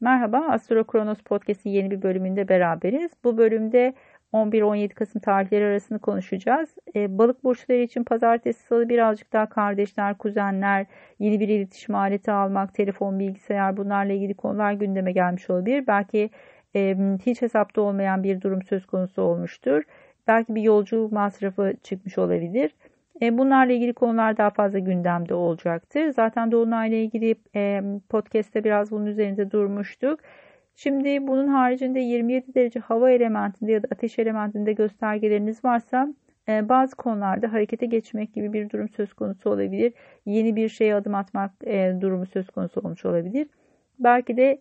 Merhaba, 0.00 0.38
Astro 0.48 0.84
Kronos 0.84 1.18
Podcast'in 1.18 1.70
yeni 1.70 1.90
bir 1.90 2.02
bölümünde 2.02 2.48
beraberiz. 2.48 3.10
Bu 3.24 3.38
bölümde 3.38 3.94
11-17 4.32 4.88
Kasım 4.88 5.20
tarihleri 5.20 5.64
arasını 5.64 5.98
konuşacağız. 5.98 6.74
Ee, 6.96 7.18
balık 7.18 7.44
burçları 7.44 7.78
için 7.78 8.04
pazartesi 8.04 8.66
salı 8.66 8.88
birazcık 8.88 9.32
daha 9.32 9.48
kardeşler, 9.48 10.18
kuzenler, 10.18 10.86
yeni 11.18 11.40
bir 11.40 11.48
iletişim 11.48 11.94
aleti 11.94 12.30
almak, 12.32 12.74
telefon, 12.74 13.18
bilgisayar 13.18 13.76
bunlarla 13.76 14.12
ilgili 14.12 14.34
konular 14.34 14.72
gündeme 14.72 15.12
gelmiş 15.12 15.50
olabilir. 15.50 15.86
Belki 15.86 16.30
e, 16.76 16.96
hiç 17.26 17.42
hesapta 17.42 17.80
olmayan 17.80 18.22
bir 18.22 18.40
durum 18.40 18.62
söz 18.62 18.86
konusu 18.86 19.22
olmuştur. 19.22 19.82
Belki 20.26 20.54
bir 20.54 20.62
yolcu 20.62 21.08
masrafı 21.12 21.74
çıkmış 21.82 22.18
olabilir. 22.18 22.74
E, 23.22 23.38
bunlarla 23.38 23.72
ilgili 23.72 23.92
konular 23.92 24.36
daha 24.36 24.50
fazla 24.50 24.78
gündemde 24.78 25.34
olacaktır. 25.34 26.08
Zaten 26.12 26.52
Dolunay'la 26.52 26.96
ilgili 26.96 27.34
e, 27.56 27.82
podcast'te 28.08 28.64
biraz 28.64 28.90
bunun 28.90 29.06
üzerinde 29.06 29.50
durmuştuk. 29.50 30.20
Şimdi 30.76 31.26
bunun 31.26 31.48
haricinde 31.48 32.00
27 32.00 32.54
derece 32.54 32.80
hava 32.80 33.10
elementinde 33.10 33.72
ya 33.72 33.82
da 33.82 33.88
ateş 33.92 34.18
elementinde 34.18 34.72
göstergeleriniz 34.72 35.64
varsa 35.64 36.08
e, 36.48 36.68
bazı 36.68 36.96
konularda 36.96 37.52
harekete 37.52 37.86
geçmek 37.86 38.34
gibi 38.34 38.52
bir 38.52 38.70
durum 38.70 38.88
söz 38.88 39.14
konusu 39.14 39.50
olabilir. 39.50 39.92
Yeni 40.26 40.56
bir 40.56 40.68
şeye 40.68 40.94
adım 40.94 41.14
atmak 41.14 41.52
durumu 42.00 42.26
söz 42.26 42.50
konusu 42.50 42.80
olmuş 42.80 43.04
olabilir. 43.04 43.48
Belki 43.98 44.36
de 44.36 44.60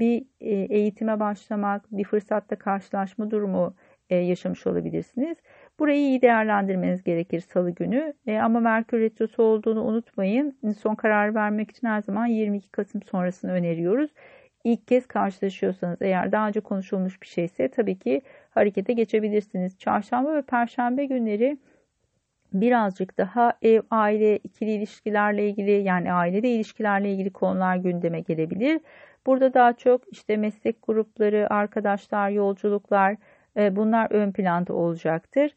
bir 0.00 0.24
eğitime 0.70 1.20
başlamak, 1.20 1.82
bir 1.92 2.04
fırsatta 2.04 2.56
karşılaşma 2.56 3.30
durumu 3.30 3.74
yaşamış 4.10 4.66
olabilirsiniz. 4.66 5.36
Burayı 5.80 6.00
iyi 6.00 6.22
değerlendirmeniz 6.22 7.04
gerekir 7.04 7.40
salı 7.40 7.70
günü. 7.70 8.14
E, 8.26 8.38
ama 8.38 8.60
Merkür 8.60 9.00
Retrosu 9.00 9.42
olduğunu 9.42 9.84
unutmayın. 9.84 10.58
Son 10.78 10.94
karar 10.94 11.34
vermek 11.34 11.70
için 11.70 11.86
her 11.86 12.02
zaman 12.02 12.26
22 12.26 12.68
Kasım 12.68 13.02
sonrasını 13.02 13.52
öneriyoruz. 13.52 14.10
İlk 14.64 14.88
kez 14.88 15.06
karşılaşıyorsanız 15.06 16.02
eğer 16.02 16.32
daha 16.32 16.48
önce 16.48 16.60
konuşulmuş 16.60 17.22
bir 17.22 17.26
şeyse 17.26 17.68
tabii 17.68 17.98
ki 17.98 18.22
harekete 18.50 18.92
geçebilirsiniz. 18.92 19.78
Çarşamba 19.78 20.34
ve 20.34 20.42
Perşembe 20.42 21.04
günleri 21.04 21.58
birazcık 22.52 23.18
daha 23.18 23.52
ev, 23.62 23.82
aile, 23.90 24.36
ikili 24.38 24.70
ilişkilerle 24.70 25.48
ilgili 25.48 25.70
yani 25.70 26.12
ailede 26.12 26.48
ilişkilerle 26.48 27.12
ilgili 27.12 27.30
konular 27.30 27.76
gündeme 27.76 28.20
gelebilir. 28.20 28.80
Burada 29.26 29.54
daha 29.54 29.72
çok 29.72 30.12
işte 30.12 30.36
meslek 30.36 30.76
grupları, 30.82 31.46
arkadaşlar, 31.50 32.30
yolculuklar 32.30 33.16
e, 33.56 33.76
bunlar 33.76 34.10
ön 34.10 34.32
planda 34.32 34.72
olacaktır. 34.72 35.50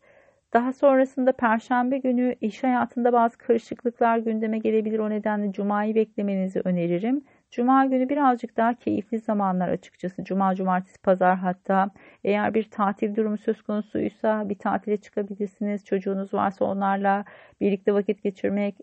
Daha 0.54 0.74
sonrasında 0.74 1.32
perşembe 1.32 1.98
günü 1.98 2.36
iş 2.42 2.64
hayatında 2.64 3.14
bazı 3.14 3.38
karışıklıklar 3.38 4.18
gündeme 4.18 4.58
gelebilir. 4.58 5.00
O 5.00 5.10
nedenle 5.10 5.52
cumayı 5.52 5.96
beklemenizi 5.96 6.62
öneririm. 6.64 7.24
Cuma 7.52 7.86
günü 7.86 8.10
birazcık 8.10 8.58
daha 8.58 8.74
keyifli 8.74 9.20
zamanlar 9.20 9.70
açıkçası. 9.70 10.24
Cuma, 10.24 10.56
cumartesi, 10.56 11.02
pazar 11.02 11.38
hatta 11.38 11.90
eğer 12.24 12.54
bir 12.54 12.64
tatil 12.72 13.16
durumu 13.16 13.38
söz 13.38 13.62
konusuysa 13.62 14.50
bir 14.50 14.56
tatile 14.58 14.98
çıkabilirsiniz. 14.98 15.86
Çocuğunuz 15.86 16.34
varsa 16.34 16.66
onlarla 16.66 17.26
birlikte 17.62 17.94
vakit 17.94 18.24
geçirmek, 18.24 18.76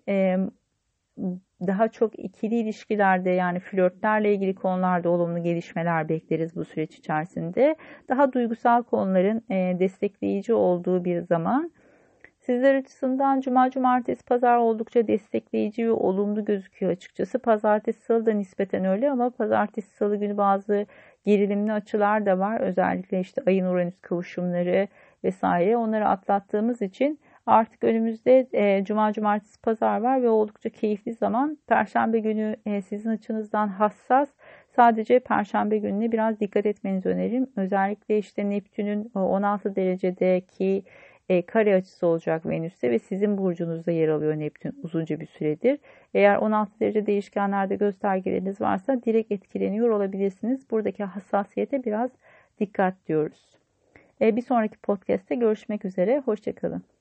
daha 1.66 1.88
çok 1.88 2.18
ikili 2.18 2.54
ilişkilerde 2.54 3.30
yani 3.30 3.60
flörtlerle 3.60 4.34
ilgili 4.34 4.54
konularda 4.54 5.10
olumlu 5.10 5.42
gelişmeler 5.42 6.08
bekleriz 6.08 6.56
bu 6.56 6.64
süreç 6.64 6.96
içerisinde. 6.98 7.76
Daha 8.08 8.32
duygusal 8.32 8.82
konuların 8.82 9.42
e, 9.50 9.76
destekleyici 9.78 10.54
olduğu 10.54 11.04
bir 11.04 11.20
zaman. 11.20 11.72
Sizler 12.40 12.74
açısından 12.74 13.40
cuma, 13.40 13.70
cumartesi, 13.70 14.24
pazar 14.24 14.56
oldukça 14.56 15.06
destekleyici 15.06 15.86
ve 15.86 15.90
olumlu 15.90 16.44
gözüküyor 16.44 16.92
açıkçası. 16.92 17.38
Pazartesi, 17.38 18.00
salı 18.00 18.26
da 18.26 18.32
nispeten 18.32 18.84
öyle 18.84 19.10
ama 19.10 19.30
pazartesi, 19.30 19.96
salı 19.96 20.16
günü 20.16 20.36
bazı 20.36 20.86
gerilimli 21.24 21.72
açılar 21.72 22.26
da 22.26 22.38
var. 22.38 22.60
Özellikle 22.60 23.20
işte 23.20 23.42
ayın 23.46 23.66
Uranüs 23.66 24.00
kavuşumları 24.00 24.88
vesaire 25.24 25.76
onları 25.76 26.08
atlattığımız 26.08 26.82
için 26.82 27.20
Artık 27.50 27.84
önümüzde 27.84 28.48
e, 28.52 28.84
cuma, 28.84 29.12
cumartesi, 29.12 29.60
pazar 29.60 30.00
var 30.00 30.22
ve 30.22 30.28
oldukça 30.28 30.70
keyifli 30.70 31.12
zaman. 31.12 31.58
Perşembe 31.66 32.18
günü 32.18 32.56
e, 32.66 32.82
sizin 32.82 33.10
açınızdan 33.10 33.68
hassas. 33.68 34.28
Sadece 34.76 35.18
perşembe 35.18 35.78
gününe 35.78 36.12
biraz 36.12 36.40
dikkat 36.40 36.66
etmenizi 36.66 37.08
öneririm. 37.08 37.46
Özellikle 37.56 38.18
işte 38.18 38.50
Neptün'ün 38.50 39.10
16 39.14 39.76
derecedeki 39.76 40.82
e, 41.28 41.46
kare 41.46 41.74
açısı 41.74 42.06
olacak 42.06 42.46
Venüs'te 42.46 42.90
ve 42.90 42.98
sizin 42.98 43.38
burcunuzda 43.38 43.90
yer 43.90 44.08
alıyor 44.08 44.38
Neptün 44.38 44.74
uzunca 44.82 45.20
bir 45.20 45.26
süredir. 45.26 45.78
Eğer 46.14 46.36
16 46.36 46.80
derece 46.80 47.06
değişkenlerde 47.06 47.76
göstergeleriniz 47.76 48.60
varsa 48.60 49.02
direkt 49.02 49.32
etkileniyor 49.32 49.88
olabilirsiniz. 49.88 50.70
Buradaki 50.70 51.04
hassasiyete 51.04 51.84
biraz 51.84 52.10
dikkat 52.60 52.94
diyoruz. 53.08 53.58
E, 54.20 54.36
bir 54.36 54.42
sonraki 54.42 54.78
podcast'te 54.78 55.34
görüşmek 55.34 55.84
üzere. 55.84 56.18
Hoşçakalın. 56.18 56.99